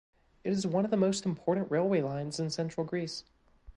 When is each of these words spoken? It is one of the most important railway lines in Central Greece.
It 0.43 0.51
is 0.51 0.65
one 0.65 0.83
of 0.83 0.89
the 0.89 0.97
most 0.97 1.27
important 1.27 1.69
railway 1.69 2.01
lines 2.01 2.39
in 2.39 2.49
Central 2.49 2.87
Greece. 2.87 3.23